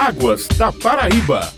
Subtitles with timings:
[0.00, 1.52] Águas da Paraíba.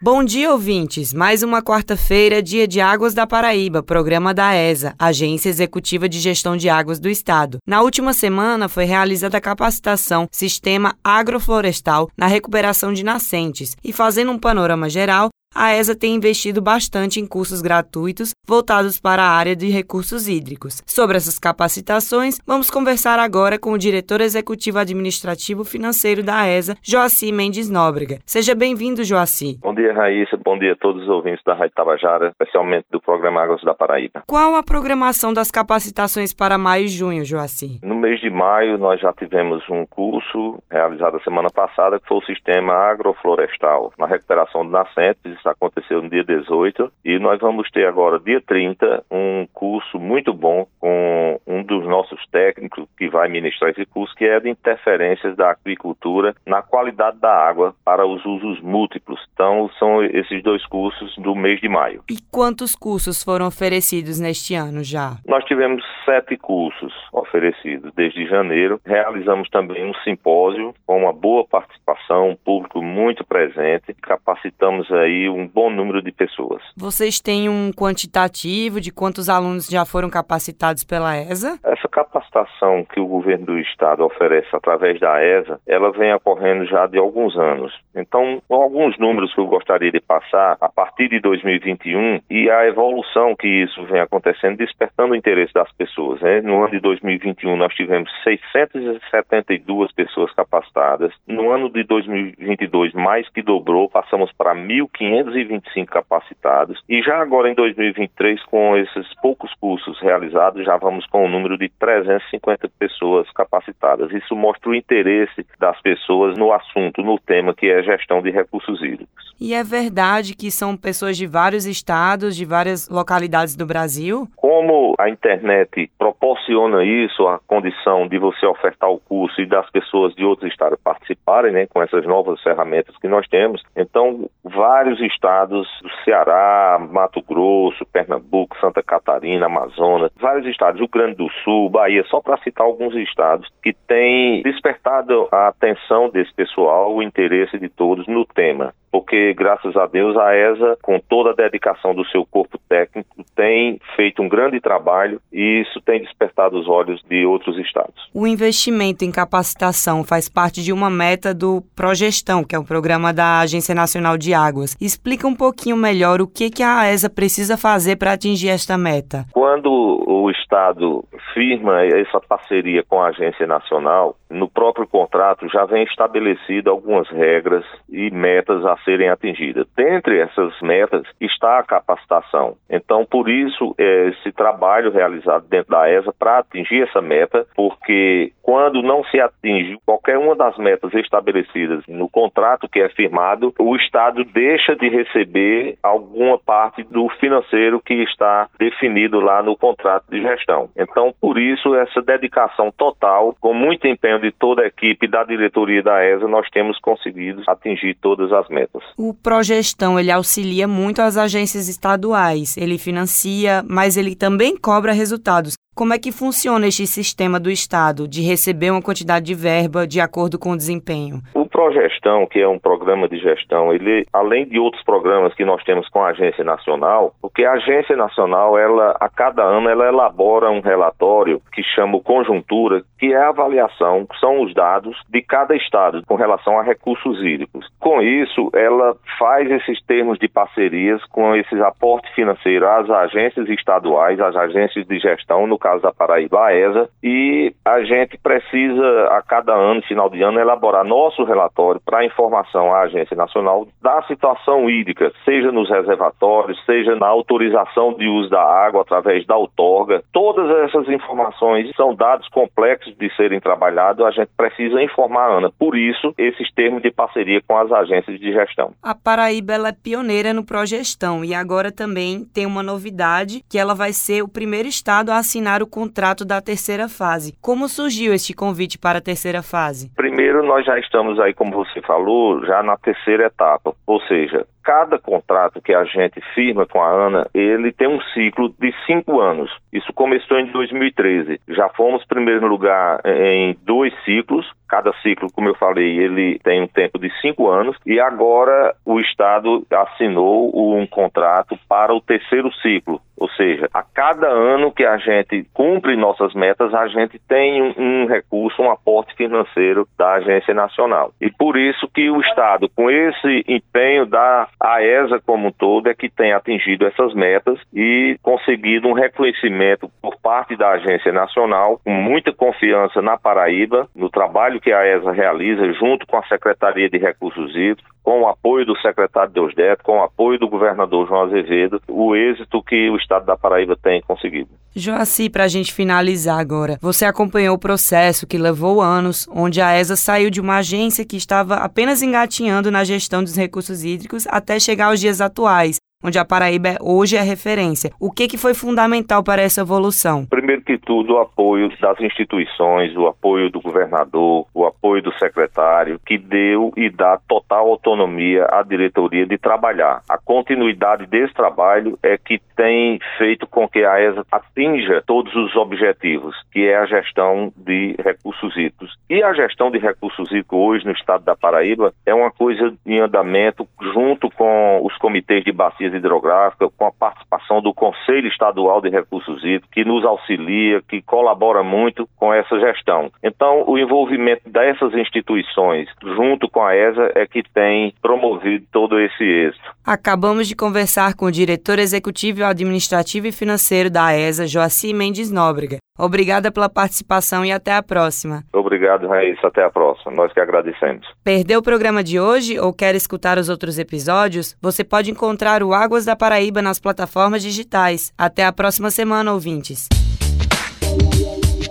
[0.00, 1.12] Bom dia, ouvintes.
[1.12, 6.56] Mais uma quarta-feira, dia de Águas da Paraíba, programa da ESA, Agência Executiva de Gestão
[6.56, 7.58] de Águas do Estado.
[7.66, 14.30] Na última semana foi realizada a capacitação Sistema Agroflorestal na recuperação de nascentes e, fazendo
[14.30, 15.30] um panorama geral,
[15.60, 20.80] a ESA tem investido bastante em cursos gratuitos voltados para a área de recursos hídricos.
[20.86, 27.32] Sobre essas capacitações, vamos conversar agora com o diretor executivo administrativo financeiro da ESA, Joaci
[27.32, 28.20] Mendes Nóbrega.
[28.24, 29.58] Seja bem-vindo, Joaci.
[29.60, 30.36] Bom dia, Raíssa.
[30.36, 34.22] Bom dia a todos os ouvintes da Rádio Tabajara, especialmente do programa Águas da Paraíba.
[34.28, 37.80] Qual a programação das capacitações para maio e junho, Joaci?
[37.82, 42.18] No mês de maio, nós já tivemos um curso realizado a semana passada, que foi
[42.18, 46.92] o Sistema Agroflorestal, na recuperação de nascentes isso aconteceu no dia 18.
[47.04, 52.20] E nós vamos ter agora, dia 30, um curso muito bom com um dos nossos
[52.30, 57.32] técnicos que vai ministrar esse curso, que é de interferências da agricultura na qualidade da
[57.32, 59.20] água para os usos múltiplos.
[59.32, 62.02] Então, são esses dois cursos do mês de maio.
[62.10, 65.16] E quantos cursos foram oferecidos neste ano já?
[65.26, 68.80] Nós tivemos sete cursos oferecidos desde janeiro.
[68.82, 73.92] Realizamos também um simpósio com uma boa participação, um público muito presente.
[74.00, 76.62] Capacitamos aí um bom número de pessoas.
[76.74, 81.58] Vocês têm um quantitativo de quantos alunos já foram capacitados pela ESA?
[81.62, 86.86] Essa capacitação que o governo do estado oferece através da ESA, ela vem ocorrendo já
[86.86, 87.78] de alguns anos.
[87.94, 93.36] Então, alguns números que eu gostaria de passar a partir de 2021 e a evolução
[93.36, 95.97] que isso vem acontecendo, despertando o interesse das pessoas.
[96.20, 96.40] Né?
[96.40, 101.12] No ano de 2021, nós tivemos 672 pessoas capacitadas.
[101.26, 107.50] No ano de 2022, mais que dobrou, passamos para 1.500 525 capacitados e já agora
[107.50, 113.30] em 2023, com esses poucos cursos realizados, já vamos com um número de 350 pessoas
[113.32, 114.12] capacitadas.
[114.12, 118.80] Isso mostra o interesse das pessoas no assunto, no tema que é gestão de recursos
[118.82, 119.34] hídricos.
[119.40, 124.28] E é verdade que são pessoas de vários estados, de várias localidades do Brasil?
[124.36, 130.14] Como a internet proporciona isso, a condição de você ofertar o curso e das pessoas
[130.14, 135.68] de outros estados participarem, né, com essas novas ferramentas que nós temos, então vários estados
[135.82, 142.04] do Ceará, Mato Grosso, Pernambuco, Santa Catarina, Amazonas, vários estados, Rio Grande do Sul, Bahia,
[142.04, 147.68] só para citar alguns estados que têm despertado a atenção desse pessoal, o interesse de
[147.68, 148.72] todos no tema.
[148.90, 153.07] Porque graças a Deus a ESA, com toda a dedicação do seu corpo técnico,
[153.38, 158.10] tem feito um grande trabalho e isso tem despertado os olhos de outros estados.
[158.12, 163.12] O investimento em capacitação faz parte de uma meta do Progestão, que é o programa
[163.12, 164.76] da Agência Nacional de Águas.
[164.80, 169.24] Explica um pouquinho melhor o que, que a ESA precisa fazer para atingir esta meta.
[169.32, 175.84] Quando o Estado firma essa parceria com a Agência Nacional, no próprio contrato já vem
[175.84, 179.66] estabelecido algumas regras e metas a serem atingidas.
[179.76, 182.56] Dentre essas metas está a capacitação.
[182.68, 188.32] Então, por isso, é, esse trabalho realizado dentro da ESA para atingir essa meta, porque
[188.42, 193.76] quando não se atinge qualquer uma das metas estabelecidas no contrato que é firmado, o
[193.76, 200.20] Estado deixa de receber alguma parte do financeiro que está definido lá no contrato de
[200.20, 200.70] gestão.
[200.76, 205.82] Então, por isso, essa dedicação total, com muito empenho de toda a equipe da diretoria
[205.82, 208.82] da ESA, nós temos conseguido atingir todas as metas.
[208.96, 215.54] O Progestão, ele auxilia muito as agências estaduais, ele financia, mas ele também cobra resultados.
[215.78, 220.00] Como é que funciona este sistema do Estado de receber uma quantidade de verba de
[220.00, 221.22] acordo com o desempenho?
[221.32, 225.60] O Progestão, que é um programa de gestão, ele, além de outros programas que nós
[225.64, 230.52] temos com a Agência Nacional, porque a Agência Nacional, ela, a cada ano, ela elabora
[230.52, 235.56] um relatório que chama Conjuntura, que é a avaliação, que são os dados de cada
[235.56, 237.66] estado com relação a recursos hídricos.
[237.80, 244.20] Com isso, ela faz esses termos de parcerias com esses aportes financeiros às agências estaduais,
[244.20, 249.22] às agências de gestão, no caso da Paraíba, a ESA, e a gente precisa, a
[249.22, 251.47] cada ano, final de ano, elaborar nosso relatório
[251.84, 258.06] para informação à Agência Nacional da situação hídrica, seja nos reservatórios, seja na autorização de
[258.06, 260.02] uso da água através da outorga.
[260.12, 265.52] Todas essas informações são dados complexos de serem trabalhados, a gente precisa informar a ANA.
[265.58, 268.72] Por isso, esses termos de parceria com as agências de gestão.
[268.82, 273.92] A Paraíba é pioneira no Progestão e agora também tem uma novidade que ela vai
[273.92, 277.34] ser o primeiro estado a assinar o contrato da terceira fase.
[277.40, 279.90] Como surgiu este convite para a terceira fase?
[279.96, 284.98] Primeiro, nós já estamos aí como você falou, já na terceira etapa, ou seja, cada
[284.98, 289.50] contrato que a gente firma com a ANA, ele tem um ciclo de cinco anos.
[289.72, 291.40] Isso começou em 2013.
[291.48, 294.44] Já fomos primeiro lugar em dois ciclos.
[294.68, 297.76] Cada ciclo, como eu falei, ele tem um tempo de cinco anos.
[297.86, 303.00] E agora o Estado assinou um contrato para o terceiro ciclo.
[303.18, 307.74] Ou seja, a cada ano que a gente cumpre nossas metas, a gente tem um,
[307.76, 311.12] um, recurso, um aporte financeiro da Agência Nacional.
[311.20, 315.94] E por isso que o Estado, com esse empenho da AESA como um todo, é
[315.94, 321.90] que tem atingido essas metas e conseguido um reconhecimento por parte da Agência Nacional, com
[321.90, 326.98] muita confiança na Paraíba, no trabalho que a AESA realiza junto com a Secretaria de
[326.98, 331.78] Recursos Hídricos, com o apoio do secretário Deusdete, com o apoio do governador João Azevedo,
[331.86, 334.50] o êxito que o Estado da Paraíba tem conseguido.
[334.76, 339.74] Joaci, para a gente finalizar agora, você acompanhou o processo que levou anos, onde a
[339.74, 344.60] ESA saiu de uma agência que estava apenas engatinhando na gestão dos recursos hídricos até
[344.60, 347.90] chegar aos dias atuais, onde a Paraíba hoje é referência.
[348.00, 350.26] O que, que foi fundamental para essa evolução?
[350.26, 356.00] Primeiro que tudo, o apoio das instituições, o apoio do governador, o apoio do secretário,
[356.06, 360.02] que deu e dá total autonomia à diretoria de trabalhar.
[360.08, 365.56] A continuidade desse trabalho é que tem feito com que a ESA atinja todos os
[365.56, 368.96] objetivos, que é a gestão de recursos hídricos.
[369.10, 373.00] E a gestão de recursos hídricos hoje no estado da Paraíba é uma coisa em
[373.00, 378.88] andamento junto com os comitês de bacia hidrográfica, com a participação do Conselho Estadual de
[378.88, 383.10] Recursos Hídricos, que nos auxilia, que colabora muito com essa gestão.
[383.22, 389.24] Então, o envolvimento dessas instituições, junto com a ESA, é que tem promovido todo esse
[389.24, 389.70] êxito.
[389.84, 395.78] Acabamos de conversar com o diretor executivo administrativo e financeiro da ESA, Joaci Mendes Nóbrega.
[395.98, 398.44] Obrigada pela participação e até a próxima.
[398.52, 399.48] Obrigado, Raíssa.
[399.48, 400.12] Até a próxima.
[400.14, 401.06] Nós que agradecemos.
[401.24, 404.56] Perdeu o programa de hoje ou quer escutar os outros episódios?
[404.62, 408.12] Você pode encontrar o Águas da Paraíba nas plataformas digitais.
[408.16, 409.88] Até a próxima semana, ouvintes.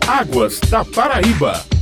[0.07, 1.76] Águas da Paraíba.